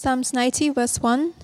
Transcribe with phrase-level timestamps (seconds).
[0.00, 1.34] Psalms 90, verse 1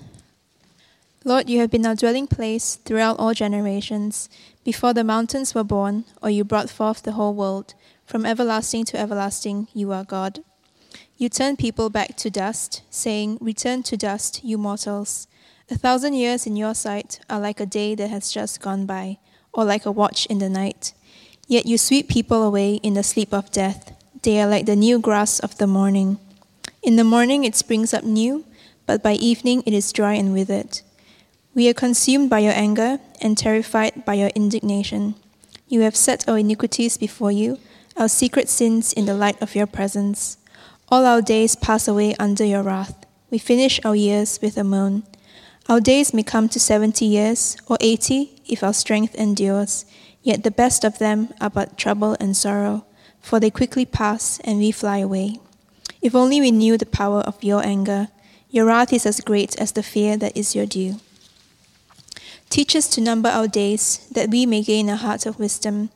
[1.25, 4.29] Lord, you have been our dwelling place throughout all generations.
[4.63, 7.73] Before the mountains were born, or you brought forth the whole world,
[8.05, 10.41] from everlasting to everlasting, you are God.
[11.17, 15.27] You turn people back to dust, saying, Return to dust, you mortals.
[15.69, 19.17] A thousand years in your sight are like a day that has just gone by,
[19.51, 20.93] or like a watch in the night.
[21.49, 23.91] Yet you sweep people away in the sleep of death.
[24.21, 26.19] They are like the new grass of the morning.
[26.85, 28.45] In the morning it springs up new,
[28.85, 30.81] but by evening it is dry and withered.
[31.55, 35.15] We are consumed by your anger and terrified by your indignation.
[35.67, 37.57] You have set our iniquities before you,
[37.97, 40.37] our secret sins in the light of your presence.
[40.89, 43.07] All our days pass away under your wrath.
[43.31, 45.05] We finish our years with a moan.
[45.67, 49.85] Our days may come to seventy years, or eighty, if our strength endures,
[50.21, 52.85] yet the best of them are but trouble and sorrow,
[53.19, 55.39] for they quickly pass and we fly away.
[56.05, 58.09] If only we knew the power of your anger.
[58.51, 60.97] Your wrath is as great as the fear that is your due.
[62.51, 65.89] Teach us to number our days, that we may gain a heart of wisdom.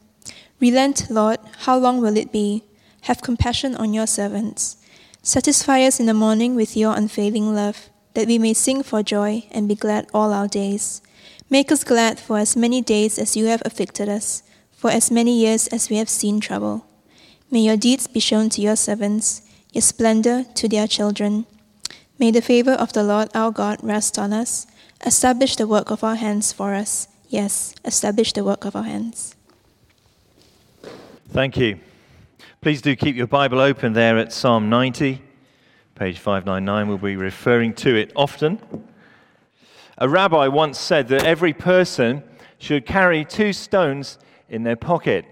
[0.60, 2.64] Relent, Lord, how long will it be?
[3.02, 4.78] Have compassion on your servants.
[5.22, 9.46] Satisfy us in the morning with your unfailing love, that we may sing for joy
[9.52, 11.04] and be glad all our days.
[11.52, 15.38] Make us glad for as many days as you have afflicted us, for as many
[15.40, 16.84] years as we have seen trouble.
[17.52, 21.46] May your deeds be shown to your servants, your splendor to their children.
[22.18, 24.68] May the favor of the Lord our God rest on us.
[25.06, 27.08] Establish the work of our hands for us.
[27.30, 29.36] Yes, establish the work of our hands.
[31.30, 31.80] Thank you.
[32.62, 35.22] Please do keep your Bible open there at Psalm 90,
[35.96, 36.88] page 599.
[36.88, 38.60] We'll be referring to it often.
[39.98, 42.24] A rabbi once said that every person
[42.58, 44.18] should carry two stones
[44.50, 45.26] in their pocket.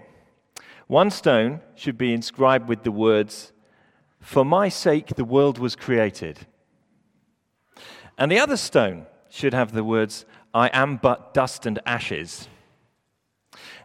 [0.86, 3.52] One stone should be inscribed with the words,
[4.20, 6.46] For my sake the world was created.
[8.16, 12.48] And the other stone should have the words, I am but dust and ashes.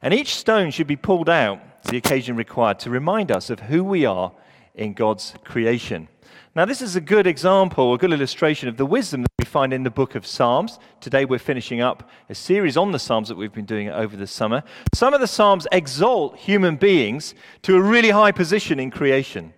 [0.02, 3.62] And each stone should be pulled out as the occasion required to remind us of
[3.62, 4.32] who we are
[4.74, 6.08] in God's creation.
[6.56, 9.74] Now, this is a good example, a good illustration of the wisdom that we find
[9.74, 10.78] in the book of Psalms.
[11.00, 14.28] Today, we're finishing up a series on the Psalms that we've been doing over the
[14.28, 14.64] summer.
[14.94, 19.54] Some of the Psalms exalt human beings to a really high position in creation.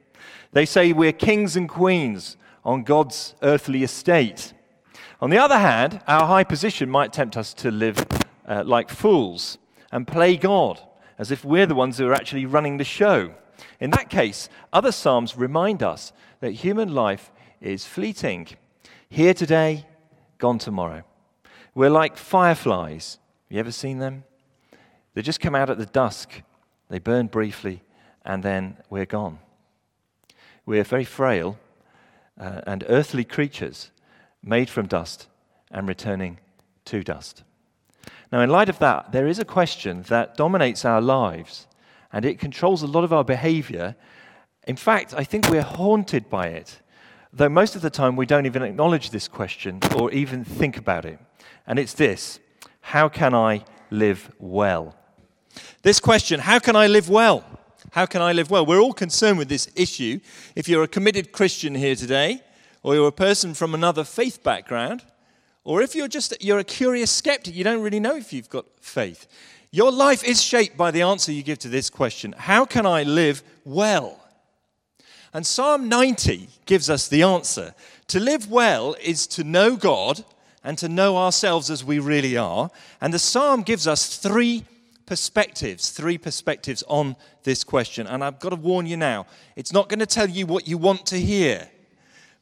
[0.55, 4.53] They say we're kings and queens on God's earthly estate.
[5.19, 7.97] On the other hand, our high position might tempt us to live
[8.47, 9.57] uh, like fools
[9.91, 10.79] and play God
[11.17, 13.33] as if we're the ones who are actually running the show.
[13.81, 18.47] In that case, other Psalms remind us that human life is fleeting.
[19.09, 19.85] Here today,
[20.37, 21.03] gone tomorrow.
[21.73, 23.19] We're like fireflies.
[23.49, 24.23] Have you ever seen them?
[25.15, 26.43] They just come out at the dusk,
[26.87, 27.83] they burn briefly,
[28.23, 29.39] and then we're gone.
[30.65, 31.57] We're very frail
[32.39, 33.91] uh, and earthly creatures
[34.43, 35.27] made from dust
[35.71, 36.39] and returning
[36.85, 37.43] to dust.
[38.31, 41.67] Now, in light of that, there is a question that dominates our lives
[42.11, 43.95] and it controls a lot of our behavior.
[44.67, 46.79] In fact, I think we're haunted by it,
[47.31, 51.05] though most of the time we don't even acknowledge this question or even think about
[51.05, 51.19] it.
[51.67, 52.39] And it's this
[52.81, 54.95] How can I live well?
[55.81, 57.43] This question, how can I live well?
[57.95, 58.65] How can I live well?
[58.65, 60.19] We're all concerned with this issue.
[60.53, 62.41] If you're a committed Christian here today,
[62.83, 65.01] or you're a person from another faith background,
[65.63, 68.65] or if you're just you're a curious skeptic, you don't really know if you've got
[68.81, 69.27] faith.
[69.71, 72.35] Your life is shaped by the answer you give to this question.
[72.37, 74.19] How can I live well?
[75.33, 77.73] And Psalm 90 gives us the answer.
[78.09, 80.25] To live well is to know God
[80.65, 82.71] and to know ourselves as we really are.
[82.99, 84.65] And the psalm gives us three
[85.05, 88.07] perspectives, three perspectives on this question.
[88.07, 90.77] And I've got to warn you now, it's not going to tell you what you
[90.77, 91.69] want to hear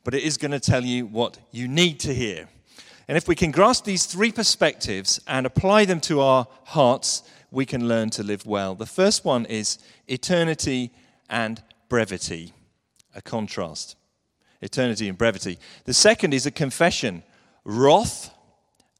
[0.03, 2.47] but it is going to tell you what you need to hear.
[3.07, 7.65] And if we can grasp these three perspectives and apply them to our hearts, we
[7.65, 8.75] can learn to live well.
[8.75, 10.91] The first one is eternity
[11.29, 12.53] and brevity,
[13.15, 13.95] a contrast.
[14.61, 15.59] Eternity and brevity.
[15.83, 17.23] The second is a confession,
[17.65, 18.33] wrath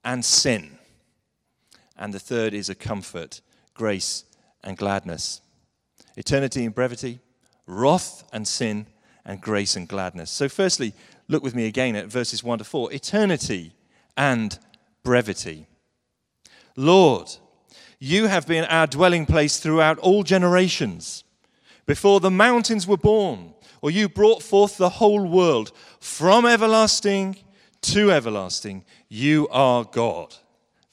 [0.04, 0.78] and sin.
[1.98, 3.40] And the third is a comfort,
[3.74, 4.26] grace
[4.64, 5.42] and gladness.
[6.16, 7.20] Eternity and brevity,
[7.66, 8.88] wrath and sin,
[9.26, 10.30] and grace and gladness.
[10.30, 10.94] So, firstly,
[11.28, 13.74] look with me again at verses 1 to 4 eternity
[14.18, 14.58] and
[15.04, 15.68] brevity.
[16.76, 17.30] Lord,
[18.00, 21.24] you have been our dwelling place throughout all generations.
[21.86, 27.38] Before the mountains were born, or you brought forth the whole world, from everlasting
[27.82, 30.36] to everlasting, you are God.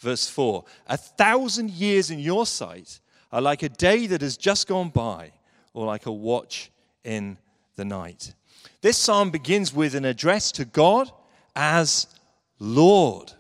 [0.01, 3.01] Verse 4 A thousand years in your sight
[3.31, 5.33] are like a day that has just gone by,
[5.73, 6.73] or like a watch
[7.05, 7.39] in
[7.77, 8.35] the night.
[8.83, 11.11] This psalm begins with an address to God
[11.55, 12.07] as
[12.59, 13.33] Lord.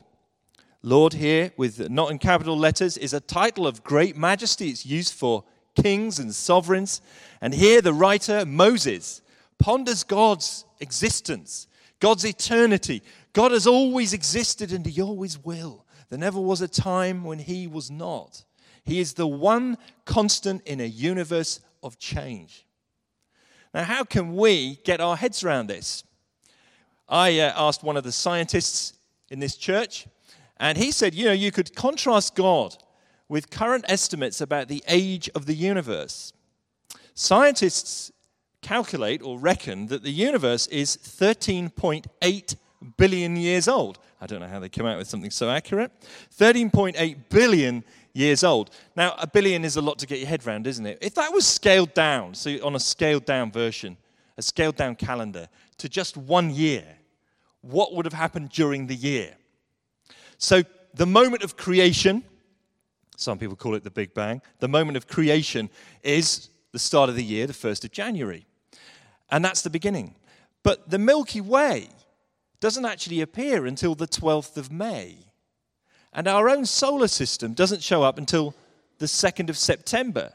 [0.83, 4.69] Lord here, with not in capital letters, is a title of great majesty.
[4.69, 7.03] It's used for kings and sovereigns.
[7.41, 9.23] And here the writer, Moses,
[9.59, 11.67] ponders God's existence,
[12.01, 13.03] God's eternity.
[13.33, 15.85] God has always existed and he always will.
[16.11, 18.45] There never was a time when he was not.
[18.85, 22.67] He is the one constant in a universe of change.
[23.73, 26.03] Now, how can we get our heads around this?
[27.09, 28.95] I uh, asked one of the scientists
[29.31, 30.07] in this church,
[30.57, 32.77] and he said, you know, you could contrast God
[33.29, 36.33] with current estimates about the age of the universe.
[37.15, 38.11] Scientists
[38.61, 42.57] calculate or reckon that the universe is 13.8
[42.97, 43.99] billion years old.
[44.21, 45.93] I don't know how they come out with something so accurate.
[46.39, 48.71] 13.8 billion years old.
[48.97, 50.99] Now, a billion is a lot to get your head around, isn't it?
[51.01, 53.97] If that was scaled down, so on a scaled down version,
[54.37, 55.49] a scaled down calendar,
[55.79, 56.85] to just one year,
[57.63, 59.35] what would have happened during the year?
[60.39, 60.63] So,
[60.95, 62.25] the moment of creation,
[63.17, 65.71] some people call it the Big Bang, the moment of creation
[66.03, 68.47] is the start of the year, the 1st of January.
[69.31, 70.17] And that's the beginning.
[70.63, 71.89] But the Milky Way
[72.61, 75.17] doesn't actually appear until the 12th of May.
[76.13, 78.55] And our own solar system doesn't show up until
[78.99, 80.33] the 2nd of September.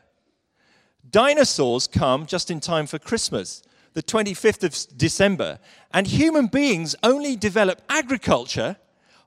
[1.10, 3.62] Dinosaurs come just in time for Christmas,
[3.94, 5.60] the 25th of December,
[5.94, 8.76] and human beings only develop agriculture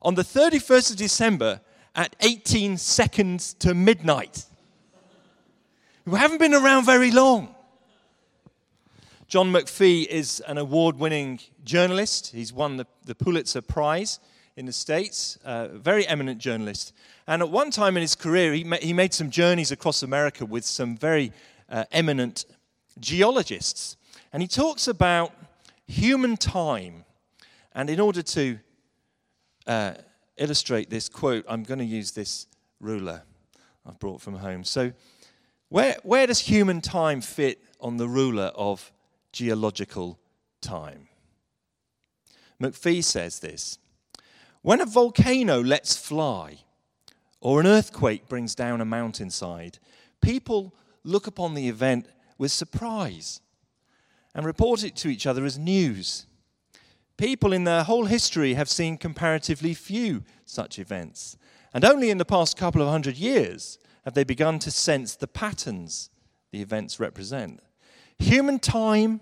[0.03, 1.61] on the 31st of December
[1.95, 4.45] at 18 seconds to midnight.
[6.05, 7.55] We haven't been around very long.
[9.29, 12.33] John McPhee is an award winning journalist.
[12.33, 14.21] He's won the, the Pulitzer Prize
[14.57, 16.95] in the States, a very eminent journalist.
[17.27, 20.47] And at one time in his career, he, ma- he made some journeys across America
[20.47, 21.31] with some very
[21.69, 22.47] uh, eminent
[23.01, 23.99] geologists.
[24.33, 25.35] And he talks about
[25.87, 27.05] human time.
[27.75, 28.59] And in order to
[29.67, 29.93] uh,
[30.39, 32.47] illustrate this quote, I'm going to use this
[32.81, 33.25] ruler
[33.85, 34.65] I've brought from home.
[34.65, 34.93] So,
[35.69, 38.91] where, where does human time fit on the ruler of
[39.39, 40.19] geological
[40.61, 41.07] time?
[42.61, 43.79] McPhee says this
[44.63, 46.59] when a volcano lets fly,
[47.41, 49.79] or an earthquake brings down a mountainside,
[50.21, 50.75] people
[51.05, 53.41] look upon the event with surprise
[54.35, 56.27] and report it to each other as news.
[57.17, 61.37] People in their whole history have seen comparatively few such events,
[61.73, 65.29] and only in the past couple of hundred years have they begun to sense the
[65.29, 66.11] patterns
[66.51, 67.61] the events represent.
[68.19, 69.21] Human time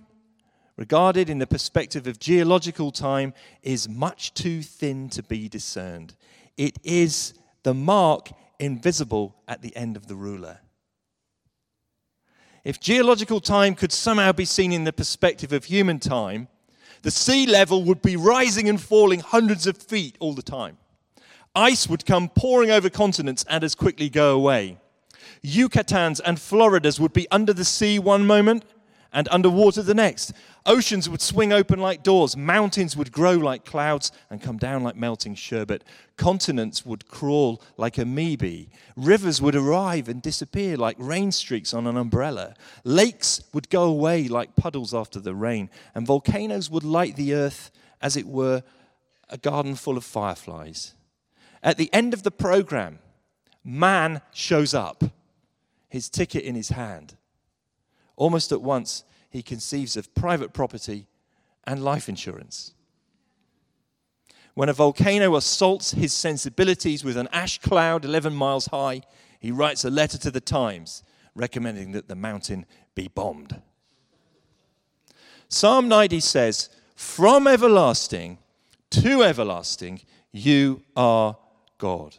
[0.76, 3.32] regarded in the perspective of geological time,
[3.62, 6.14] is much too thin to be discerned.
[6.56, 10.60] It is the mark invisible at the end of the ruler.
[12.64, 16.48] If geological time could somehow be seen in the perspective of human time,
[17.02, 20.76] the sea level would be rising and falling hundreds of feet all the time.
[21.54, 24.78] Ice would come pouring over continents and as quickly go away.
[25.44, 28.64] Yucatans and Floridas would be under the sea one moment
[29.16, 30.34] and underwater the next.
[30.66, 34.94] Oceans would swing open like doors, mountains would grow like clouds and come down like
[34.94, 35.84] melting sherbet.
[36.18, 38.68] Continents would crawl like amoebae.
[38.94, 42.54] Rivers would arrive and disappear like rain streaks on an umbrella.
[42.84, 45.70] Lakes would go away like puddles after the rain.
[45.94, 47.70] And volcanoes would light the earth
[48.02, 48.62] as it were
[49.30, 50.92] a garden full of fireflies.
[51.62, 52.98] At the end of the program,
[53.64, 55.04] man shows up,
[55.88, 57.16] his ticket in his hand.
[58.16, 61.06] Almost at once, he conceives of private property
[61.64, 62.74] and life insurance.
[64.54, 69.02] When a volcano assaults his sensibilities with an ash cloud 11 miles high,
[69.38, 71.02] he writes a letter to the Times
[71.34, 73.60] recommending that the mountain be bombed.
[75.48, 78.38] Psalm 90 says, From everlasting
[78.90, 80.00] to everlasting,
[80.32, 81.36] you are
[81.78, 82.16] God.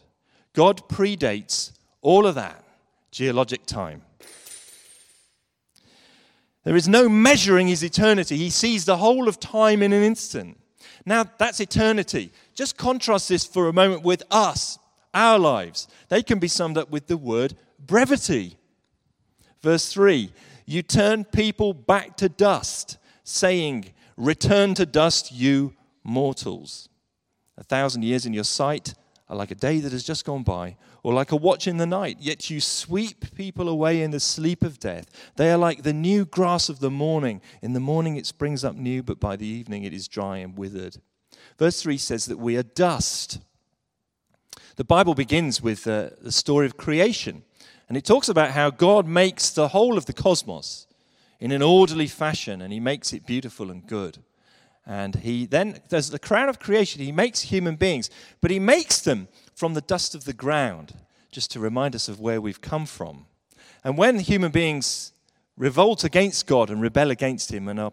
[0.53, 2.63] God predates all of that
[3.11, 4.03] geologic time.
[6.67, 8.35] There is no measuring his eternity.
[8.35, 10.59] He sees the whole of time in an instant.
[11.05, 12.33] Now, that's eternity.
[12.55, 14.77] Just contrast this for a moment with us,
[15.13, 15.87] our lives.
[16.09, 18.57] They can be summed up with the word brevity.
[19.61, 20.29] Verse 3
[20.65, 26.89] You turn people back to dust, saying, Return to dust, you mortals.
[27.57, 28.93] A thousand years in your sight
[29.29, 31.85] are like a day that has just gone by, or like a watch in the
[31.85, 32.17] night.
[32.19, 35.09] Yet you sweep people away in the sleep of death.
[35.35, 37.41] They are like the new grass of the morning.
[37.61, 40.57] In the morning it springs up new, but by the evening it is dry and
[40.57, 40.97] withered.
[41.57, 43.39] Verse 3 says that we are dust.
[44.77, 47.43] The Bible begins with uh, the story of creation,
[47.89, 50.87] and it talks about how God makes the whole of the cosmos
[51.39, 54.19] in an orderly fashion, and He makes it beautiful and good.
[54.87, 59.01] And he then, there's the crown of creation, he makes human beings, but he makes
[59.01, 60.93] them from the dust of the ground,
[61.29, 63.25] just to remind us of where we've come from.
[63.83, 65.11] And when human beings
[65.57, 67.91] revolt against God and rebel against him and are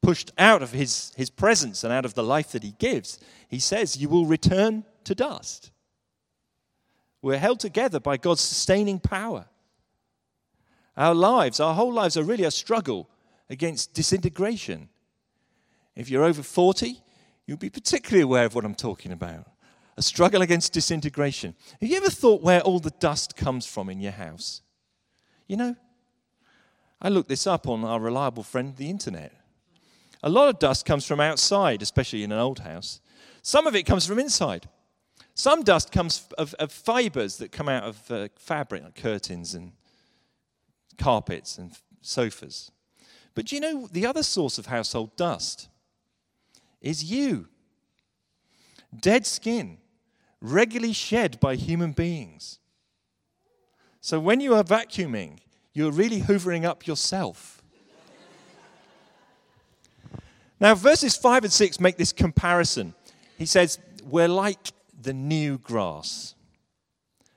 [0.00, 3.18] pushed out of his, his presence and out of the life that he gives,
[3.48, 5.70] he says, You will return to dust.
[7.20, 9.46] We're held together by God's sustaining power.
[10.96, 13.10] Our lives, our whole lives, are really a struggle
[13.50, 14.88] against disintegration.
[15.96, 17.00] If you're over 40,
[17.46, 19.50] you'll be particularly aware of what I'm talking about.
[19.96, 21.54] A struggle against disintegration.
[21.80, 24.60] Have you ever thought where all the dust comes from in your house?
[25.48, 25.76] You know,
[27.00, 29.32] I looked this up on our reliable friend, the internet.
[30.22, 33.00] A lot of dust comes from outside, especially in an old house.
[33.42, 34.68] Some of it comes from inside.
[35.34, 39.72] Some dust comes of, of fibers that come out of uh, fabric, like curtains and
[40.98, 42.70] carpets and sofas.
[43.34, 45.68] But do you know the other source of household dust
[46.80, 47.48] is you?
[48.98, 49.78] Dead skin,
[50.40, 52.58] regularly shed by human beings.
[54.00, 55.38] So when you are vacuuming,
[55.72, 57.62] you're really hoovering up yourself.
[60.60, 62.94] now, verses 5 and 6 make this comparison.
[63.36, 64.58] He says, We're like
[64.98, 66.34] the new grass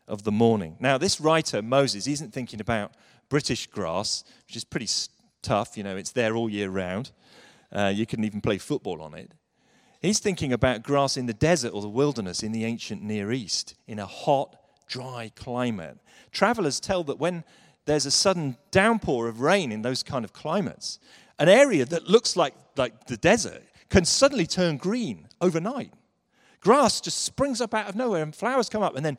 [0.08, 0.78] of the morning.
[0.80, 2.94] Now, this writer, Moses, isn't thinking about
[3.30, 4.88] British grass, which is pretty
[5.42, 5.78] tough.
[5.78, 7.12] You know, it's there all year round.
[7.72, 9.34] Uh, you can even play football on it.
[10.02, 13.76] He's thinking about grass in the desert or the wilderness in the ancient Near East,
[13.86, 14.56] in a hot,
[14.88, 15.98] dry climate.
[16.32, 17.44] Travelers tell that when
[17.86, 21.00] there's a sudden downpour of rain in those kind of climates,
[21.38, 25.92] an area that looks like, like the desert can suddenly turn green overnight.
[26.62, 29.18] Grass just springs up out of nowhere and flowers come up, and then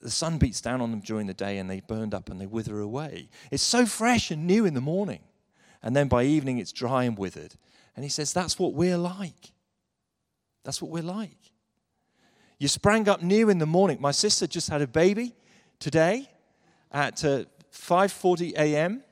[0.00, 2.46] the sun beats down on them during the day and they burned up and they
[2.46, 3.30] wither away.
[3.50, 5.20] It's so fresh and new in the morning.
[5.82, 7.54] And then by evening, it's dry and withered.
[7.96, 9.52] And he says, That's what we're like.
[10.64, 11.36] That's what we're like.
[12.58, 13.98] You sprang up new in the morning.
[14.00, 15.34] My sister just had a baby
[15.78, 16.30] today
[16.90, 19.02] at uh, 5:40 a.m.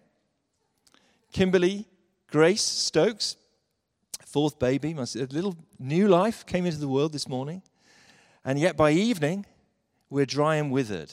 [1.33, 1.87] Kimberly
[2.29, 3.37] Grace Stokes,
[4.25, 7.63] fourth baby, my little new life came into the world this morning.
[8.45, 9.45] And yet by evening,
[10.09, 11.13] we're dry and withered.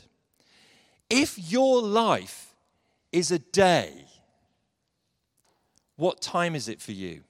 [1.09, 2.55] If your life
[3.11, 4.05] is a day,
[5.95, 7.23] what time is it for you?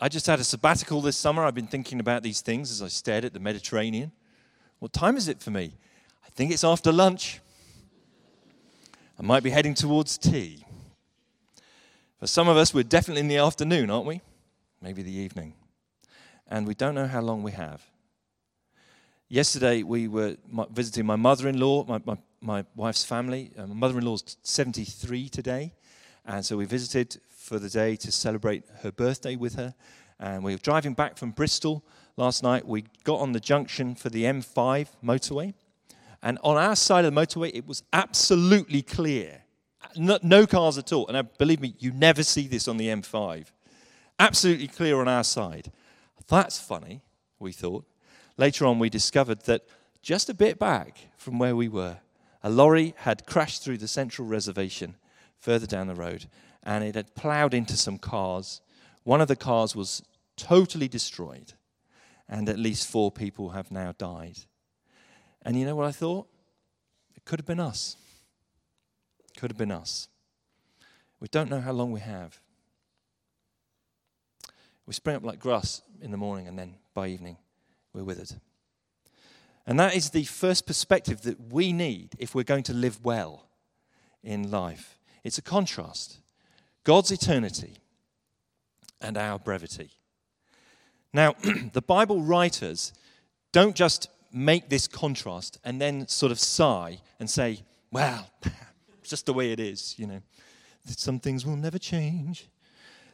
[0.00, 1.44] I just had a sabbatical this summer.
[1.44, 4.12] I've been thinking about these things as I stared at the Mediterranean.
[4.78, 5.74] What time is it for me?
[6.24, 7.40] I think it's after lunch.
[9.18, 10.64] I might be heading towards tea.
[12.20, 14.20] For some of us, we're definitely in the afternoon, aren't we?
[14.80, 15.54] Maybe the evening.
[16.46, 17.82] And we don't know how long we have.
[19.28, 20.36] Yesterday, we were
[20.70, 23.50] visiting my mother in law, my, my, my, wife's family.
[23.58, 25.74] Uh, my mother in law's 73 today.
[26.24, 29.74] And so we visited for the day to celebrate her birthday with her.
[30.20, 31.82] And we were driving back from Bristol
[32.16, 32.66] last night.
[32.66, 35.54] We got on the junction for the M5 motorway.
[36.22, 39.44] And on our side of the motorway, it was absolutely clear.
[39.96, 41.08] No, no cars at all.
[41.08, 43.46] And believe me, you never see this on the M5.
[44.18, 45.72] Absolutely clear on our side.
[46.26, 47.00] That's funny,
[47.38, 47.86] we thought.
[48.36, 49.62] Later on, we discovered that
[50.02, 51.98] just a bit back from where we were,
[52.42, 54.96] a lorry had crashed through the central reservation
[55.38, 56.26] further down the road
[56.62, 58.60] and it had plowed into some cars.
[59.04, 60.02] One of the cars was
[60.36, 61.54] totally destroyed,
[62.28, 64.38] and at least four people have now died.
[65.42, 66.26] And you know what I thought?
[67.16, 67.96] It could have been us.
[69.36, 70.08] Could have been us.
[71.20, 72.40] We don't know how long we have.
[74.86, 77.36] We spring up like grass in the morning, and then by evening,
[77.92, 78.32] we're withered.
[79.66, 83.48] And that is the first perspective that we need if we're going to live well
[84.22, 84.98] in life.
[85.24, 86.20] It's a contrast.
[86.84, 87.74] God's eternity
[89.00, 89.90] and our brevity.
[91.12, 91.34] Now,
[91.72, 92.92] the Bible writers
[93.52, 98.28] don't just make this contrast and then sort of sigh and say, well,
[99.00, 100.20] it's just the way it is, you know.
[100.86, 102.48] Some things will never change.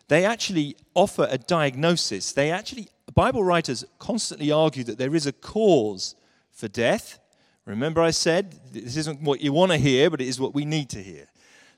[0.08, 2.32] They actually offer a diagnosis.
[2.32, 6.14] They actually, Bible writers constantly argue that there is a cause
[6.52, 7.18] for death.
[7.64, 10.64] Remember, I said this isn't what you want to hear, but it is what we
[10.64, 11.26] need to hear.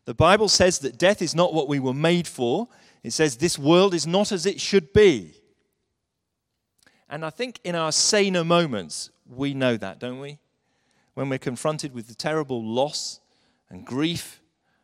[0.07, 2.69] The Bible says that death is not what we were made for.
[3.03, 5.35] It says this world is not as it should be.
[7.09, 10.39] And I think in our saner moments, we know that, don't we?
[11.15, 13.21] When we're confronted with the terrible loss
[13.69, 14.41] and grief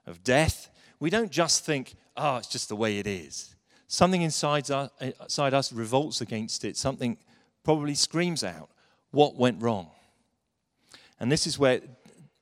[0.06, 3.54] of death, we don't just think, oh, it's just the way it is.
[3.86, 6.76] Something inside us, inside us revolts against it.
[6.76, 7.18] Something
[7.62, 8.70] probably screams out,
[9.10, 9.90] what went wrong?
[11.20, 11.80] And this is where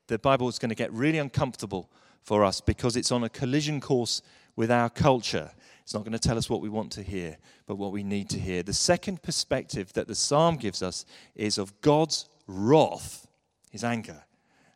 [0.07, 1.89] the Bible is going to get really uncomfortable
[2.21, 4.21] for us because it's on a collision course
[4.55, 5.51] with our culture.
[5.83, 8.29] It's not going to tell us what we want to hear, but what we need
[8.29, 8.63] to hear.
[8.63, 13.27] The second perspective that the psalm gives us is of God's wrath,
[13.71, 14.23] his anger,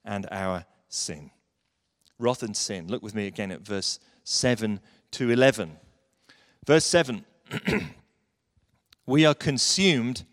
[0.04, 1.32] and our sin.
[2.18, 2.88] Wrath and sin.
[2.88, 4.80] Look with me again at verse 7
[5.12, 5.78] to 11.
[6.66, 7.26] Verse 7
[9.06, 10.24] We are consumed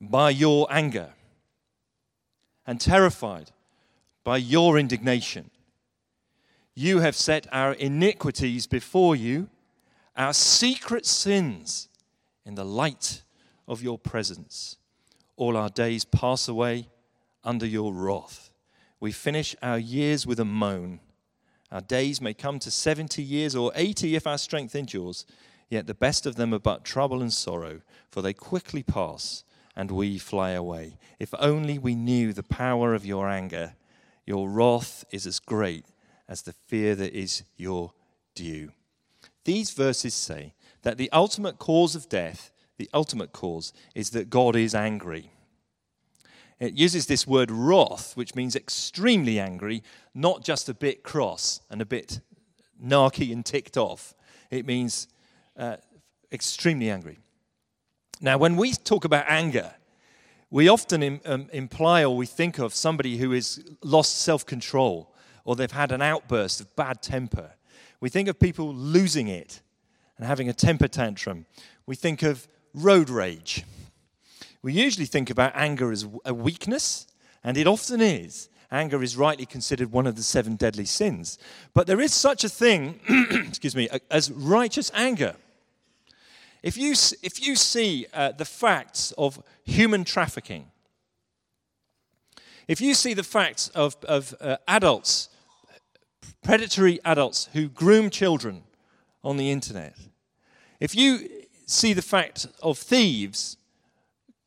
[0.00, 1.12] by your anger
[2.66, 3.50] and terrified
[4.22, 5.50] by your indignation.
[6.74, 9.48] You have set our iniquities before you,
[10.16, 11.88] our secret sins
[12.44, 13.22] in the light
[13.68, 14.76] of your presence.
[15.36, 16.88] All our days pass away
[17.44, 18.50] under your wrath.
[18.98, 20.98] We finish our years with a moan.
[21.70, 25.26] Our days may come to 70 years or 80 if our strength endures,
[25.68, 29.44] yet the best of them are but trouble and sorrow, for they quickly pass
[29.76, 30.98] and we fly away.
[31.20, 33.74] If only we knew the power of your anger.
[34.26, 35.84] Your wrath is as great
[36.28, 37.92] as the fear that is your
[38.34, 38.70] due.
[39.44, 44.56] These verses say that the ultimate cause of death, the ultimate cause, is that God
[44.56, 45.30] is angry.
[46.58, 49.82] It uses this word wrath, which means extremely angry,
[50.14, 52.20] not just a bit cross and a bit
[52.82, 54.14] narky and ticked off.
[54.50, 55.08] It means
[55.56, 55.76] uh,
[56.32, 57.18] extremely angry.
[58.20, 59.74] Now, when we talk about anger,
[60.50, 65.13] we often Im, um, imply or we think of somebody who has lost self control
[65.44, 67.52] or they've had an outburst of bad temper.
[68.00, 69.60] We think of people losing it
[70.16, 71.46] and having a temper tantrum.
[71.86, 73.64] We think of road rage.
[74.62, 77.06] We usually think about anger as a weakness,
[77.42, 78.48] and it often is.
[78.70, 81.38] Anger is rightly considered one of the seven deadly sins.
[81.74, 82.98] But there is such a thing,
[83.46, 85.36] excuse me, as righteous anger.
[86.62, 90.70] If you, if you see uh, the facts of human trafficking,
[92.66, 95.28] if you see the facts of, of uh, adults,
[96.44, 98.62] predatory adults who groom children
[99.24, 99.96] on the internet,
[100.78, 101.28] if you
[101.66, 103.56] see the fact of thieves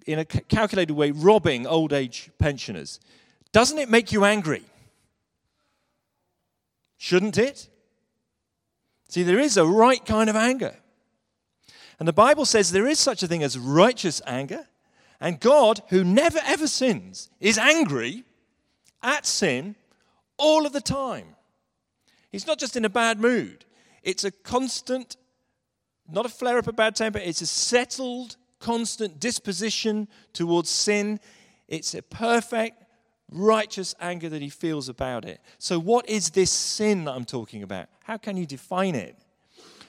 [0.05, 2.99] in a calculated way robbing old age pensioners,
[3.51, 4.63] doesn't it make you angry?
[6.97, 7.67] Shouldn't it?
[9.09, 10.75] See, there is a right kind of anger.
[11.99, 14.67] And the Bible says there is such a thing as righteous anger.
[15.19, 18.23] And God, who never ever sins, is angry
[19.01, 19.75] at sin
[20.37, 21.36] all of the time.
[22.31, 23.65] He's not just in a bad mood,
[24.03, 25.17] it's a constant,
[26.09, 31.19] not a flare up of bad temper, it's a settled, constant disposition towards sin.
[31.67, 32.83] It's a perfect,
[33.29, 35.41] righteous anger that he feels about it.
[35.57, 37.87] So, what is this sin that I'm talking about?
[38.03, 39.17] How can you define it?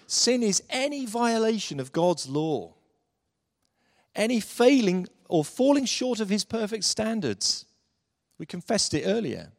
[0.07, 2.75] Sin is any violation of God's law,
[4.15, 7.67] any failing or falling short of his perfect standards.
[8.39, 9.53] We confessed it earlier.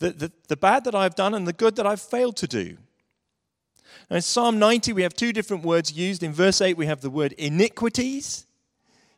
[0.00, 2.76] The, the, the bad that I've done and the good that I've failed to do.
[4.10, 6.22] Now in Psalm 90, we have two different words used.
[6.22, 8.46] In verse 8, we have the word iniquities.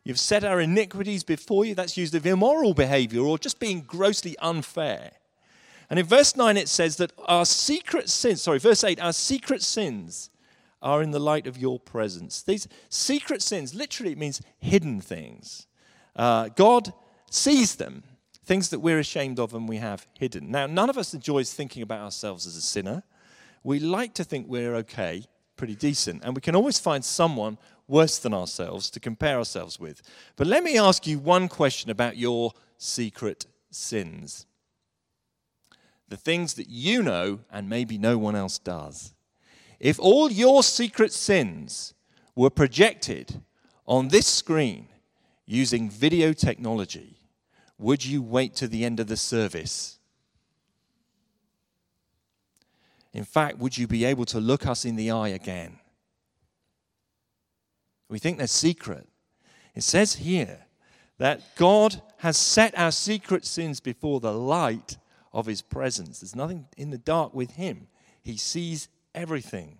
[0.03, 1.73] You've set our iniquities before you.
[1.73, 5.11] That's used of immoral behavior or just being grossly unfair.
[5.89, 9.61] And in verse 9, it says that our secret sins, sorry, verse 8, our secret
[9.61, 10.29] sins
[10.81, 12.43] are in the light of your presence.
[12.43, 15.67] These secret sins, literally, it means hidden things.
[16.15, 16.93] Uh, God
[17.31, 18.03] sees them,
[18.43, 20.51] things that we're ashamed of and we have hidden.
[20.51, 23.03] Now, none of us enjoys thinking about ourselves as a sinner.
[23.63, 25.25] We like to think we're okay,
[25.55, 30.01] pretty decent, and we can always find someone worse than ourselves to compare ourselves with.
[30.35, 34.45] But let me ask you one question about your secret sins
[36.13, 39.15] the things that you know and maybe no one else does.
[39.79, 41.95] If all your secret sins
[42.35, 43.41] were projected
[43.87, 44.89] on this screen
[45.47, 47.17] using video technology,
[47.77, 49.99] would you wait to the end of the service?
[53.13, 55.79] In fact, would you be able to look us in the eye again?
[58.09, 59.07] We think they're secret.
[59.75, 60.59] It says here
[61.17, 64.97] that God has set our secret sins before the light
[65.31, 66.19] of his presence.
[66.19, 67.87] There's nothing in the dark with him.
[68.21, 69.79] He sees everything.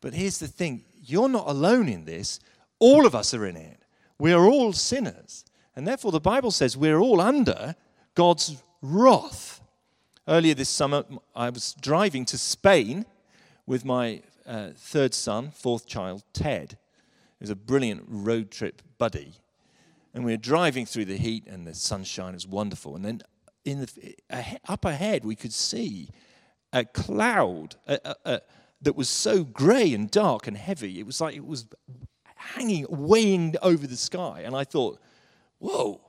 [0.00, 2.40] But here's the thing you're not alone in this,
[2.78, 3.80] all of us are in it.
[4.18, 5.44] We are all sinners.
[5.76, 7.76] And therefore, the Bible says we're all under
[8.14, 9.60] God's wrath.
[10.26, 11.04] Earlier this summer,
[11.34, 13.06] I was driving to Spain
[13.66, 16.76] with my uh, third son, fourth child, Ted.
[17.40, 19.32] Was a brilliant road trip buddy.
[20.12, 22.96] And we were driving through the heat, and the sunshine was wonderful.
[22.96, 23.22] And then
[23.64, 24.14] in the,
[24.68, 26.10] up ahead, we could see
[26.72, 28.40] a cloud, a, a, a,
[28.82, 31.00] that was so grey and dark and heavy.
[31.00, 31.66] It was like it was
[32.34, 34.42] hanging, weighing over the sky.
[34.44, 35.00] And I thought,
[35.60, 36.00] whoa,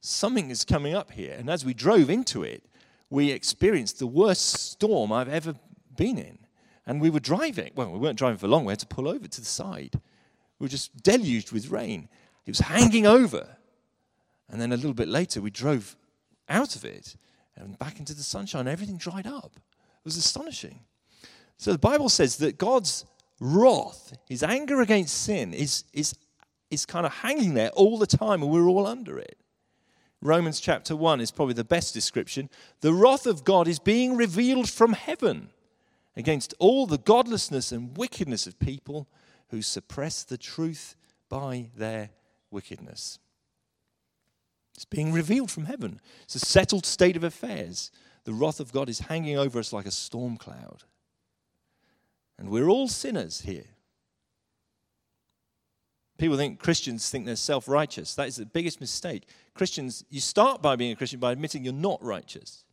[0.00, 1.34] something is coming up here.
[1.38, 2.64] And as we drove into it,
[3.10, 5.54] we experienced the worst storm I've ever
[5.96, 6.38] been in.
[6.86, 7.70] And we were driving.
[7.74, 8.64] Well, we weren't driving for long.
[8.64, 10.00] We had to pull over to the side.
[10.58, 12.08] We were just deluged with rain.
[12.44, 13.56] It was hanging over.
[14.50, 15.96] And then a little bit later, we drove
[16.48, 17.16] out of it
[17.56, 18.68] and back into the sunshine.
[18.68, 19.52] Everything dried up.
[19.56, 20.80] It was astonishing.
[21.56, 23.06] So the Bible says that God's
[23.40, 26.14] wrath, his anger against sin, is, is,
[26.70, 29.38] is kind of hanging there all the time, and we're all under it.
[30.20, 32.48] Romans chapter 1 is probably the best description.
[32.80, 35.50] The wrath of God is being revealed from heaven
[36.16, 39.08] against all the godlessness and wickedness of people
[39.48, 40.96] who suppress the truth
[41.28, 42.10] by their
[42.50, 43.18] wickedness.
[44.74, 46.00] It's being revealed from heaven.
[46.22, 47.90] It's a settled state of affairs.
[48.24, 50.84] The wrath of God is hanging over us like a storm cloud.
[52.38, 53.73] And we're all sinners here.
[56.16, 58.14] People think Christians think they're self righteous.
[58.14, 59.28] That is the biggest mistake.
[59.54, 62.64] Christians, you start by being a Christian by admitting you're not righteous.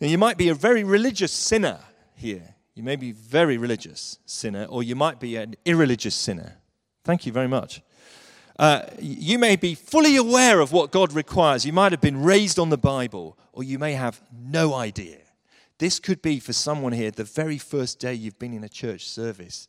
[0.00, 1.78] Now, you might be a very religious sinner
[2.14, 2.54] here.
[2.74, 6.58] You may be very religious sinner, or you might be an irreligious sinner.
[7.04, 7.80] Thank you very much.
[8.58, 11.64] Uh, you may be fully aware of what God requires.
[11.64, 15.18] You might have been raised on the Bible, or you may have no idea.
[15.78, 19.08] This could be for someone here the very first day you've been in a church
[19.08, 19.68] service.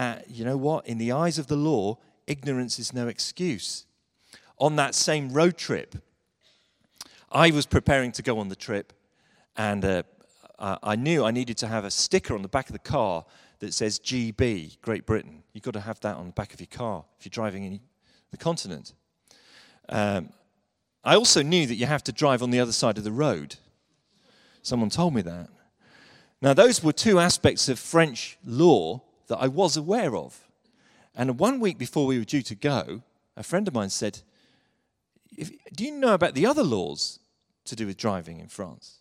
[0.00, 0.86] Uh, you know what?
[0.86, 3.84] In the eyes of the law, ignorance is no excuse.
[4.56, 5.94] On that same road trip,
[7.30, 8.94] I was preparing to go on the trip,
[9.58, 10.02] and uh,
[10.58, 13.26] I knew I needed to have a sticker on the back of the car
[13.58, 15.42] that says GB, Great Britain.
[15.52, 17.80] You've got to have that on the back of your car if you're driving in
[18.30, 18.94] the continent.
[19.90, 20.30] Um,
[21.04, 23.56] I also knew that you have to drive on the other side of the road.
[24.62, 25.50] Someone told me that.
[26.40, 30.48] Now, those were two aspects of French law that I was aware of.
[31.14, 33.02] And one week before we were due to go,
[33.36, 34.20] a friend of mine said,
[35.74, 37.20] Do you know about the other laws
[37.64, 38.98] to do with driving in France?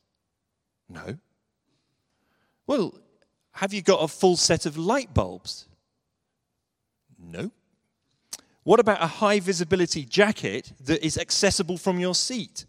[0.87, 1.17] No.
[2.67, 2.93] Well,
[3.53, 5.67] have you got a full set of light bulbs?
[7.17, 7.51] No.
[8.63, 12.65] What about a high visibility jacket that is accessible from your seat?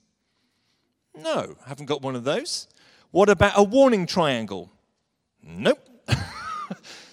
[1.15, 2.69] No, haven't got one of those.
[3.11, 4.73] What about a warning triangle?
[5.43, 5.90] Nope.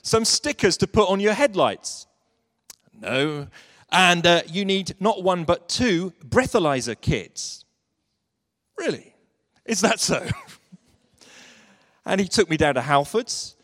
[0.08, 2.08] Some stickers to put on your headlights?
[2.98, 3.48] No.
[3.91, 7.65] And uh, you need not one but two breathalyzer kits.
[8.78, 9.13] Really?
[9.65, 10.26] Is that so?
[12.06, 13.56] and he took me down to Halfords.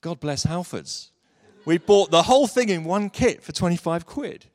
[0.00, 1.10] God bless Halfords.
[1.66, 4.46] We bought the whole thing in one kit for 25 quid.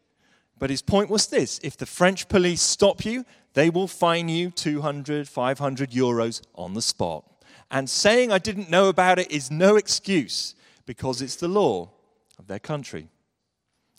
[0.58, 4.50] But his point was this if the French police stop you, they will fine you
[4.50, 7.26] 200, 500 euros on the spot.
[7.70, 11.90] And saying I didn't know about it is no excuse because it's the law
[12.38, 13.10] of their country.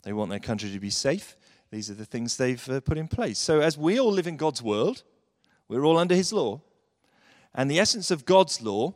[0.03, 1.35] They want their country to be safe.
[1.71, 3.39] These are the things they've uh, put in place.
[3.39, 5.03] So, as we all live in God's world,
[5.67, 6.61] we're all under His law.
[7.53, 8.93] And the essence of God's law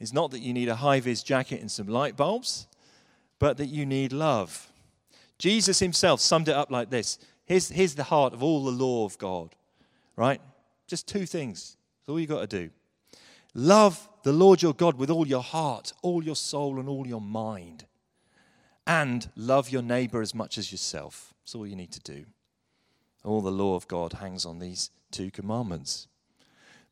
[0.00, 2.66] is not that you need a high vis jacket and some light bulbs,
[3.38, 4.72] but that you need love.
[5.38, 9.04] Jesus Himself summed it up like this Here's, here's the heart of all the law
[9.04, 9.54] of God
[10.20, 10.40] right?
[10.86, 11.78] Just two things.
[12.00, 12.70] That's all you've got to do.
[13.54, 17.20] Love the Lord your God with all your heart, all your soul, and all your
[17.20, 17.86] mind.
[18.86, 21.34] And love your neighbor as much as yourself.
[21.42, 22.24] That's all you need to do.
[23.24, 26.08] All the law of God hangs on these two commandments.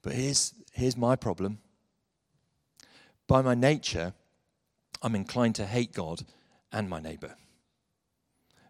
[0.02, 1.58] But here's, here's my problem.
[3.26, 4.14] By my nature,
[5.02, 6.22] I'm inclined to hate God
[6.72, 7.34] and my neighbor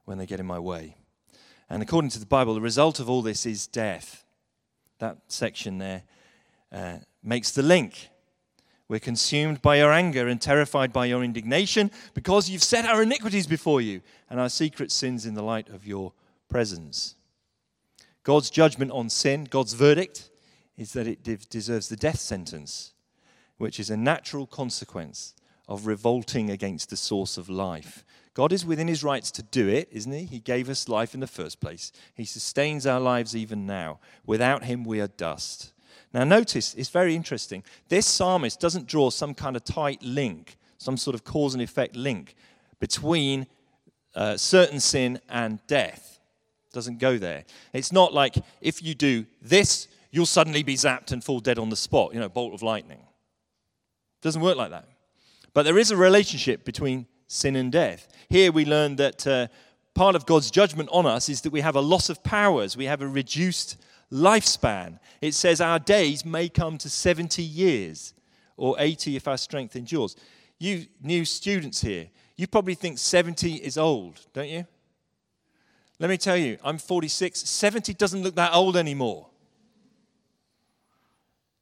[0.05, 0.97] when they get in my way.
[1.69, 4.25] And according to the Bible, the result of all this is death
[4.99, 6.03] that section there
[6.73, 8.09] uh, makes the link.
[8.89, 13.47] We're consumed by your anger and terrified by your indignation because you've set our iniquities
[13.47, 16.15] before you and our secret sins in the light of your
[16.49, 17.15] presence.
[18.25, 20.31] God's judgment on sin, God's verdict,
[20.77, 22.93] is that it deserves the death sentence,
[23.59, 25.35] which is a natural consequence
[25.69, 28.05] of revolting against the source of life.
[28.33, 30.25] God is within his rights to do it, isn't he?
[30.25, 31.93] He gave us life in the first place.
[32.15, 33.99] He sustains our lives even now.
[34.25, 35.73] Without him, we are dust.
[36.13, 37.63] Now, notice, it's very interesting.
[37.89, 41.97] This psalmist doesn't draw some kind of tight link, some sort of cause and effect
[41.97, 42.35] link
[42.81, 43.47] between
[44.15, 46.19] uh, certain sin and death.
[46.73, 47.45] Doesn't go there.
[47.73, 51.69] It's not like if you do this, you'll suddenly be zapped and fall dead on
[51.71, 53.01] the spot, you know, bolt of lightning.
[54.23, 54.89] Doesn't work like that.
[55.55, 58.09] But there is a relationship between sin and death.
[58.29, 59.49] Here we learn that uh,
[59.95, 62.87] part of God's judgment on us is that we have a loss of powers, we
[62.87, 63.77] have a reduced
[64.13, 64.99] lifespan.
[65.21, 68.15] It says our days may come to 70 years
[68.57, 70.17] or 80 if our strength endures.
[70.59, 74.67] You new students here, you probably think 70 is old, don't you?
[75.99, 77.41] Let me tell you, I'm 46.
[77.41, 79.29] 70 doesn't look that old anymore.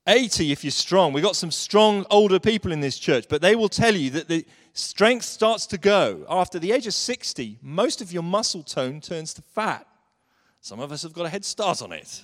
[0.06, 1.12] 80 if you're strong.
[1.12, 4.28] We've got some strong older people in this church, but they will tell you that
[4.28, 6.24] the strength starts to go.
[6.28, 9.86] After the age of 60, most of your muscle tone turns to fat.
[10.60, 12.22] Some of us have got a head start on it.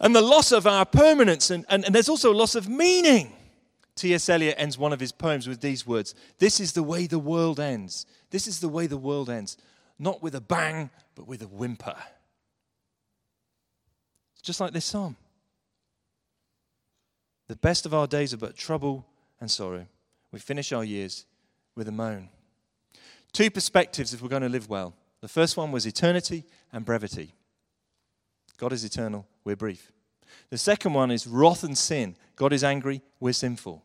[0.00, 3.32] And the loss of our permanence, and, and, and there's also a loss of meaning.
[3.96, 4.28] T.S.
[4.28, 7.58] Eliot ends one of his poems with these words This is the way the world
[7.58, 8.06] ends.
[8.30, 9.56] This is the way the world ends.
[9.98, 11.96] Not with a bang, but with a whimper.
[14.34, 15.16] It's Just like this psalm.
[17.48, 19.04] The best of our days are but trouble
[19.40, 19.86] and sorrow.
[20.30, 21.24] We finish our years
[21.74, 22.28] with a moan.
[23.32, 24.94] Two perspectives if we're going to live well.
[25.20, 27.34] The first one was eternity and brevity.
[28.58, 29.92] God is eternal, we're brief.
[30.50, 32.16] The second one is wrath and sin.
[32.36, 33.82] God is angry, we're sinful.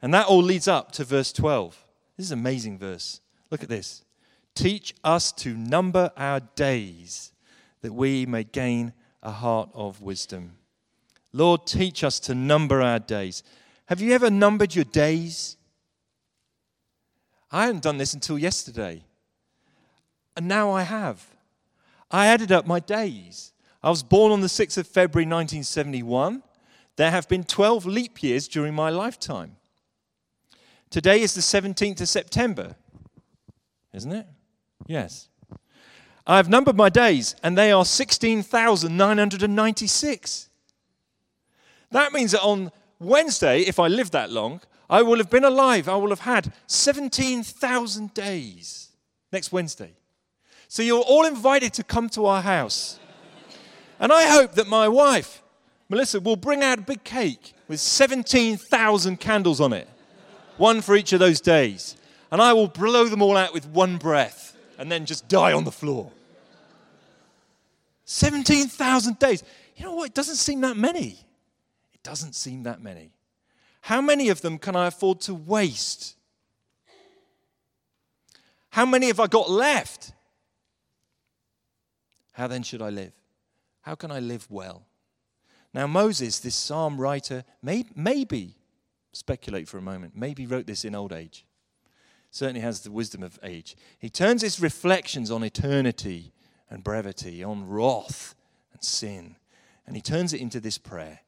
[0.00, 1.84] And that all leads up to verse 12.
[2.16, 3.20] This is an amazing verse.
[3.50, 4.04] Look at this.
[4.54, 7.32] Teach us to number our days
[7.82, 10.52] that we may gain a heart of wisdom.
[11.34, 13.42] Lord, teach us to number our days.
[13.86, 15.58] Have you ever numbered your days?
[17.50, 19.04] I hadn't done this until yesterday.
[20.36, 21.26] And now I have.
[22.10, 23.52] I added up my days.
[23.84, 26.42] I was born on the 6th of February 1971.
[26.96, 29.56] There have been 12 leap years during my lifetime.
[30.88, 32.76] Today is the 17th of September,
[33.92, 34.26] isn't it?
[34.86, 35.28] Yes.
[36.26, 40.48] I've numbered my days, and they are 16,996.
[41.90, 45.90] That means that on Wednesday, if I live that long, I will have been alive.
[45.90, 48.92] I will have had 17,000 days
[49.30, 49.92] next Wednesday.
[50.68, 52.98] So you're all invited to come to our house.
[54.04, 55.42] And I hope that my wife,
[55.88, 59.88] Melissa, will bring out a big cake with 17,000 candles on it,
[60.58, 61.96] one for each of those days.
[62.30, 65.64] And I will blow them all out with one breath and then just die on
[65.64, 66.12] the floor.
[68.04, 69.42] 17,000 days.
[69.74, 70.08] You know what?
[70.08, 71.16] It doesn't seem that many
[71.94, 73.14] It doesn't seem that many.
[73.80, 76.14] How many of them can I afford to waste?
[78.68, 80.12] How many have I got left?
[82.32, 83.14] How then should I live?
[83.84, 84.86] How can I live well?
[85.74, 88.56] Now, Moses, this psalm writer, may, maybe,
[89.12, 91.44] speculate for a moment, maybe wrote this in old age.
[92.30, 93.76] Certainly has the wisdom of age.
[93.98, 96.32] He turns his reflections on eternity
[96.70, 98.34] and brevity, on wrath
[98.72, 99.36] and sin,
[99.86, 101.20] and he turns it into this prayer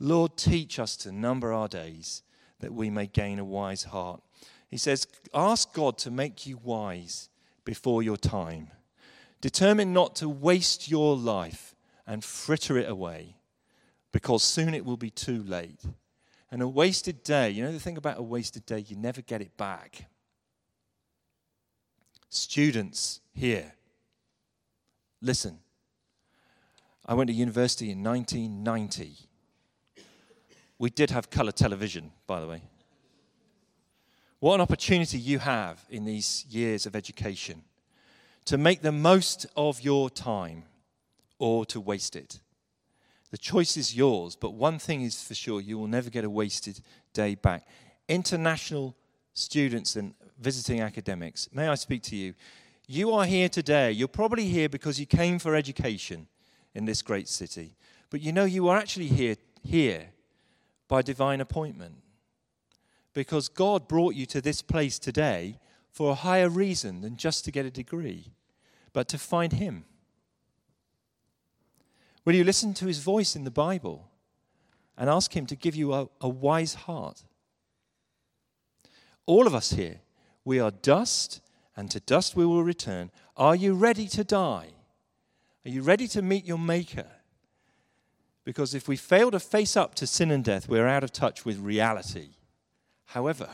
[0.00, 2.22] Lord, teach us to number our days
[2.60, 4.22] that we may gain a wise heart.
[4.68, 7.28] He says, Ask God to make you wise
[7.64, 8.70] before your time.
[9.40, 11.73] Determine not to waste your life
[12.06, 13.36] and fritter it away
[14.12, 15.80] because soon it will be too late.
[16.50, 19.40] And a wasted day, you know the thing about a wasted day, you never get
[19.40, 20.06] it back.
[22.28, 23.72] Students here,
[25.20, 25.58] listen.
[27.06, 29.16] I went to university in 1990.
[30.78, 32.62] We did have color television, by the way.
[34.40, 37.62] What an opportunity you have in these years of education
[38.44, 40.64] to make the most of your time
[41.38, 42.40] or to waste it.
[43.30, 46.30] The choice is yours, but one thing is for sure you will never get a
[46.30, 46.80] wasted
[47.12, 47.66] day back.
[48.08, 48.96] International
[49.32, 52.34] students and visiting academics, may I speak to you?
[52.86, 53.90] You are here today.
[53.92, 56.28] You're probably here because you came for education
[56.74, 57.76] in this great city.
[58.10, 60.10] But you know, you are actually here, here
[60.86, 61.96] by divine appointment.
[63.14, 65.58] Because God brought you to this place today
[65.90, 68.32] for a higher reason than just to get a degree,
[68.92, 69.84] but to find Him.
[72.24, 74.08] Will you listen to His voice in the Bible
[74.96, 77.24] and ask Him to give you a, a wise heart?
[79.26, 80.00] All of us here,
[80.44, 81.40] we are dust,
[81.76, 83.10] and to dust we will return.
[83.36, 84.68] Are you ready to die?
[85.64, 87.06] Are you ready to meet your Maker?
[88.44, 91.46] Because if we fail to face up to sin and death, we're out of touch
[91.46, 92.30] with reality.
[93.06, 93.48] However,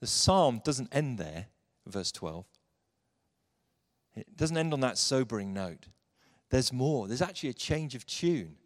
[0.00, 1.46] the psalm doesn't end there,
[1.86, 2.46] verse 12.
[4.16, 5.86] It doesn't end on that sobering note.
[6.50, 7.08] There's more.
[7.08, 8.56] There's actually a change of tune.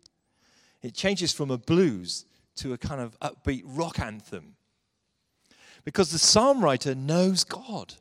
[0.83, 2.25] It changes from a blues
[2.57, 4.57] to a kind of upbeat rock anthem.
[5.85, 7.95] Because the psalm writer knows God.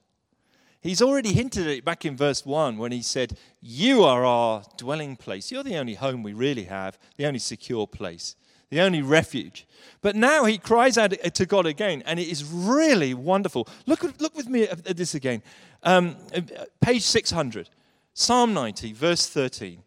[0.84, 4.64] He's already hinted at it back in verse 1 when he said, You are our
[4.76, 5.50] dwelling place.
[5.50, 8.36] You're the only home we really have, the only secure place,
[8.70, 9.66] the only refuge.
[10.02, 13.68] But now he cries out uh, to God again, and it is really wonderful.
[13.86, 15.42] Look, look with me at this again.
[15.84, 17.70] Um, uh, uh, page 600,
[18.14, 19.84] Psalm 90, verse 13.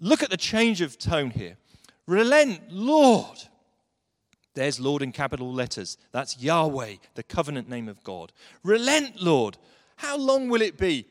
[0.00, 1.56] Look at the change of tone here.
[2.06, 3.38] Relent, Lord.
[4.54, 5.96] There's Lord in capital letters.
[6.10, 8.32] That's Yahweh, the covenant name of God.
[8.62, 9.56] Relent, Lord.
[9.96, 11.06] How long will it be?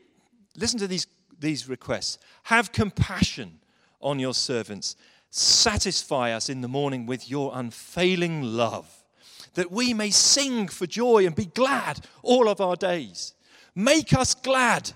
[0.56, 1.06] Listen to these,
[1.40, 2.18] these requests.
[2.44, 3.58] Have compassion
[4.00, 4.96] on your servants.
[5.30, 9.02] Satisfy us in the morning with your unfailing love,
[9.54, 13.34] that we may sing for joy and be glad all of our days.
[13.74, 14.92] Make us glad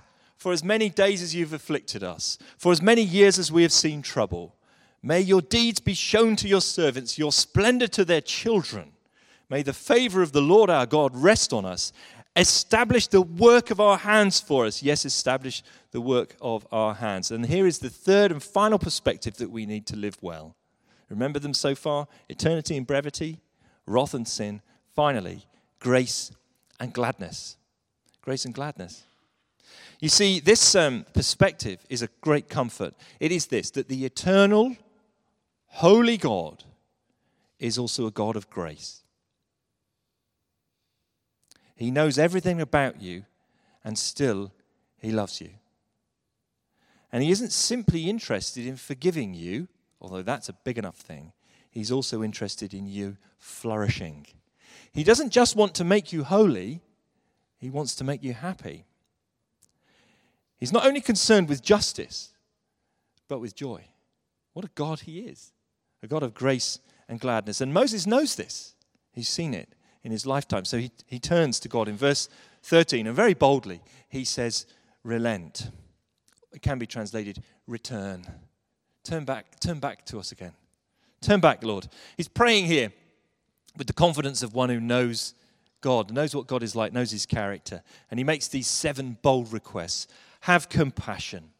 [0.46, 3.72] for as many days as you've afflicted us, for as many years as we have
[3.72, 4.54] seen trouble.
[5.02, 8.92] May your deeds be shown to your servants, your splendor to their children.
[9.50, 11.92] May the favor of the Lord our God rest on us.
[12.36, 14.84] Establish the work of our hands for us.
[14.84, 17.32] Yes, establish the work of our hands.
[17.32, 20.54] And here is the third and final perspective that we need to live well.
[21.10, 22.06] Remember them so far?
[22.28, 23.40] Eternity and brevity,
[23.84, 24.62] wrath and sin.
[24.94, 25.44] Finally,
[25.80, 26.30] grace
[26.78, 27.56] and gladness.
[28.22, 29.02] Grace and gladness.
[30.00, 32.94] You see, this um, perspective is a great comfort.
[33.18, 34.76] It is this that the eternal,
[35.66, 36.64] holy God
[37.58, 39.02] is also a God of grace.
[41.74, 43.24] He knows everything about you,
[43.84, 44.52] and still,
[44.98, 45.50] He loves you.
[47.12, 49.68] And He isn't simply interested in forgiving you,
[50.00, 51.32] although that's a big enough thing.
[51.70, 54.26] He's also interested in you flourishing.
[54.92, 56.82] He doesn't just want to make you holy,
[57.58, 58.84] He wants to make you happy.
[60.58, 62.32] He's not only concerned with justice,
[63.28, 63.84] but with joy.
[64.52, 65.52] What a God He is
[66.02, 67.60] a God of grace and gladness.
[67.60, 68.74] And Moses knows this,
[69.12, 69.68] he's seen it
[70.04, 70.64] in his lifetime.
[70.64, 72.28] So he, he turns to God in verse
[72.62, 74.66] 13 and very boldly he says,
[75.02, 75.70] Relent.
[76.52, 78.26] It can be translated, return.
[79.04, 80.52] Turn back, turn back to us again.
[81.20, 81.88] Turn back, Lord.
[82.16, 82.92] He's praying here
[83.76, 85.34] with the confidence of one who knows
[85.80, 87.82] God, knows what God is like, knows his character.
[88.10, 90.08] And he makes these seven bold requests
[90.40, 91.50] Have compassion,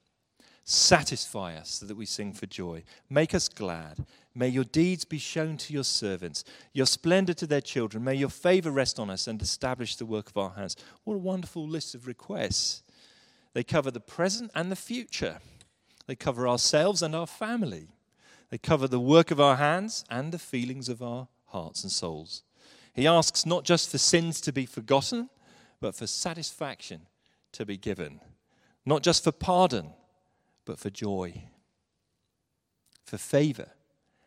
[0.64, 5.16] satisfy us so that we sing for joy, make us glad, May your deeds be
[5.16, 8.04] shown to your servants, your splendor to their children.
[8.04, 10.76] May your favor rest on us and establish the work of our hands.
[11.04, 12.82] What a wonderful list of requests.
[13.54, 15.38] They cover the present and the future,
[16.06, 17.88] they cover ourselves and our family,
[18.50, 22.42] they cover the work of our hands and the feelings of our hearts and souls.
[22.92, 25.30] He asks not just for sins to be forgotten,
[25.80, 27.06] but for satisfaction
[27.52, 28.20] to be given,
[28.86, 29.90] not just for pardon,
[30.64, 31.44] but for joy,
[33.04, 33.70] for favor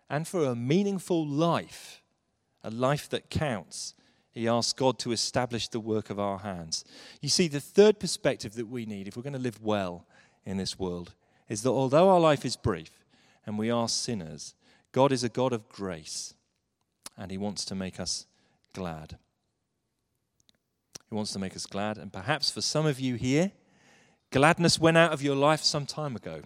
[0.10, 2.02] and for a meaningful life,
[2.63, 3.93] a life that counts,
[4.32, 6.84] he asks God to establish the work of our hands.
[7.22, 10.06] You see, the third perspective that we need if we're going to live well
[10.45, 11.13] in this world
[11.48, 12.91] is that although our life is brief
[13.45, 14.56] and we are sinners,
[14.91, 16.34] God is a God of grace
[17.17, 18.26] and he wants to make us
[18.74, 19.17] glad.
[21.10, 21.98] He wants to make us glad.
[21.98, 23.52] And perhaps for some of you here,
[24.32, 26.42] gladness went out of your life some time ago.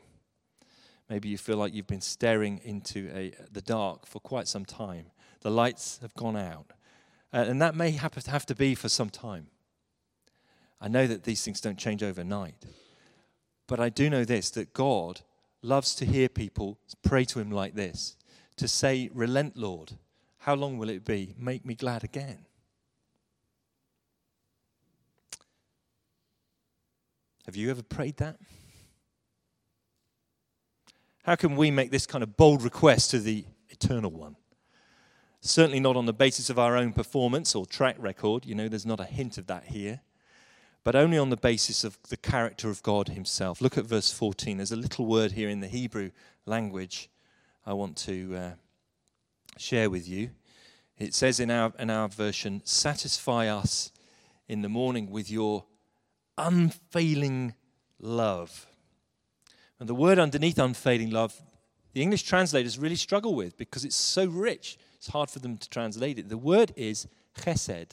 [1.09, 5.07] Maybe you feel like you've been staring into a, the dark for quite some time.
[5.41, 6.71] The lights have gone out.
[7.33, 9.47] Uh, and that may have to, have to be for some time.
[10.79, 12.65] I know that these things don't change overnight.
[13.67, 15.21] But I do know this that God
[15.61, 18.15] loves to hear people pray to Him like this
[18.57, 19.93] to say, Relent, Lord.
[20.39, 21.33] How long will it be?
[21.37, 22.45] Make me glad again.
[27.45, 28.37] Have you ever prayed that?
[31.23, 34.35] How can we make this kind of bold request to the eternal one?
[35.41, 38.45] Certainly not on the basis of our own performance or track record.
[38.45, 40.01] You know, there's not a hint of that here.
[40.85, 43.61] But only on the basis of the character of God Himself.
[43.61, 44.57] Look at verse 14.
[44.57, 46.11] There's a little word here in the Hebrew
[46.45, 47.09] language
[47.65, 48.51] I want to uh,
[49.57, 50.31] share with you.
[50.97, 53.91] It says in our, in our version, Satisfy us
[54.47, 55.65] in the morning with your
[56.37, 57.53] unfailing
[57.99, 58.67] love.
[59.79, 61.41] And the word underneath unfailing love,
[61.93, 64.77] the English translators really struggle with because it's so rich.
[64.95, 66.29] It's hard for them to translate it.
[66.29, 67.91] The word is chesed.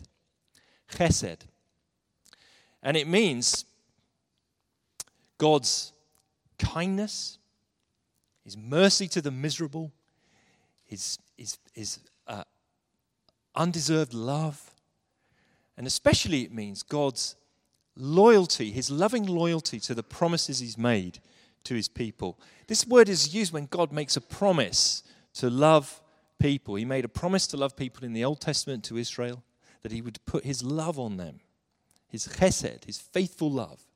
[0.93, 1.41] Chesed.
[2.83, 3.65] And it means
[5.39, 5.93] God's
[6.59, 7.39] kindness,
[8.45, 9.93] His mercy to the miserable,
[10.87, 12.45] His, his, his uh,
[13.55, 14.75] undeserved love.
[15.77, 17.37] And especially it means God's
[18.01, 21.21] loyalty, His loving loyalty to the promises He's made
[21.65, 22.39] to his people.
[22.67, 25.03] This word is used when God makes a promise
[25.35, 26.01] to love
[26.39, 26.75] people.
[26.75, 29.43] He made a promise to love people in the Old Testament to Israel,
[29.83, 31.41] that he would put his love on them,
[32.09, 33.87] his chesed, his faithful love.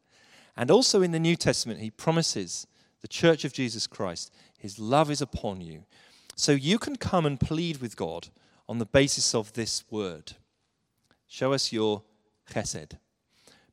[0.56, 2.66] And also in the New Testament, he promises
[3.00, 5.84] the church of Jesus Christ, his love is upon you.
[6.36, 8.28] So you can come and plead with God
[8.68, 10.32] on the basis of this word.
[11.26, 12.02] Show us your
[12.50, 12.96] chesed.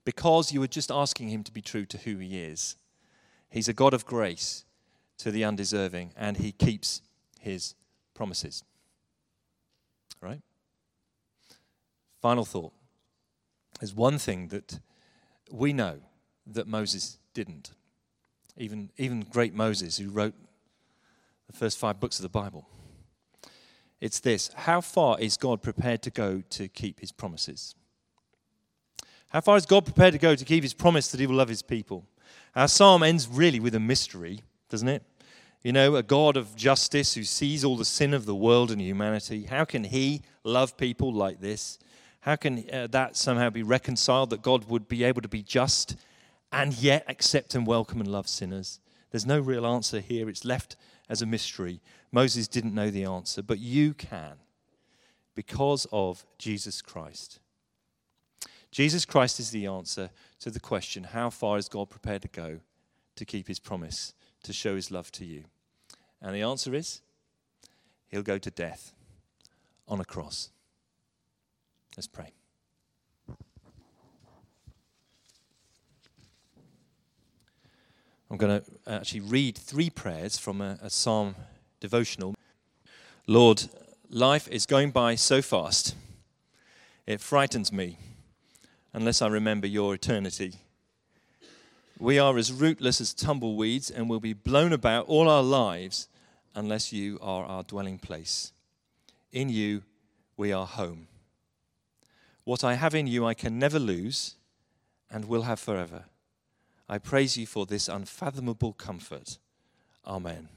[0.03, 2.75] Because you are just asking him to be true to who he is.
[3.49, 4.65] He's a God of grace
[5.19, 7.01] to the undeserving, and he keeps
[7.39, 7.75] his
[8.13, 8.63] promises.
[10.21, 10.41] Right?
[12.21, 12.73] Final thought.
[13.79, 14.79] There's one thing that
[15.51, 15.99] we know
[16.45, 17.71] that Moses didn't.
[18.57, 20.35] Even, even great Moses, who wrote
[21.47, 22.67] the first five books of the Bible.
[23.99, 27.75] It's this How far is God prepared to go to keep his promises?
[29.31, 31.47] How far is God prepared to go to keep his promise that he will love
[31.47, 32.05] his people?
[32.53, 35.03] Our psalm ends really with a mystery, doesn't it?
[35.63, 38.81] You know, a God of justice who sees all the sin of the world and
[38.81, 39.43] humanity.
[39.43, 41.79] How can he love people like this?
[42.19, 45.95] How can uh, that somehow be reconciled that God would be able to be just
[46.51, 48.81] and yet accept and welcome and love sinners?
[49.11, 50.27] There's no real answer here.
[50.27, 50.75] It's left
[51.07, 51.79] as a mystery.
[52.11, 54.33] Moses didn't know the answer, but you can
[55.35, 57.39] because of Jesus Christ.
[58.71, 60.09] Jesus Christ is the answer
[60.39, 62.59] to the question how far is God prepared to go
[63.15, 64.13] to keep his promise,
[64.43, 65.43] to show his love to you?
[66.21, 67.01] And the answer is
[68.07, 68.93] he'll go to death
[69.87, 70.51] on a cross.
[71.97, 72.31] Let's pray.
[78.29, 81.35] I'm going to uh, actually read three prayers from a, a psalm
[81.81, 82.33] devotional.
[83.27, 83.63] Lord,
[84.09, 85.95] life is going by so fast,
[87.05, 87.97] it frightens me
[88.93, 90.53] unless I remember your eternity.
[91.99, 96.07] We are as rootless as tumbleweeds and will be blown about all our lives
[96.55, 98.51] unless you are our dwelling place.
[99.31, 99.83] In you,
[100.35, 101.07] we are home.
[102.43, 104.35] What I have in you, I can never lose
[105.11, 106.05] and will have forever.
[106.89, 109.37] I praise you for this unfathomable comfort.
[110.05, 110.49] Amen.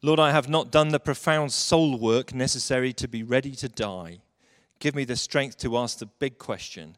[0.00, 4.20] Lord, I have not done the profound soul work necessary to be ready to die.
[4.78, 6.96] Give me the strength to ask the big question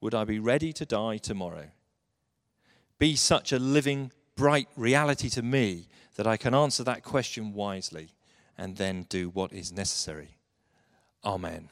[0.00, 1.66] Would I be ready to die tomorrow?
[2.98, 8.08] Be such a living, bright reality to me that I can answer that question wisely
[8.56, 10.36] and then do what is necessary.
[11.24, 11.68] Amen.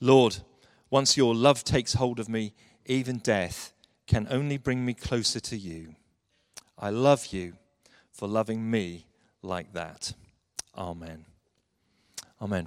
[0.00, 0.38] Lord,
[0.90, 2.54] once your love takes hold of me,
[2.86, 3.72] even death
[4.06, 5.94] can only bring me closer to you.
[6.78, 7.54] I love you
[8.12, 9.06] for loving me
[9.42, 10.12] like that.
[10.76, 11.24] Amen.
[12.40, 12.64] Amen.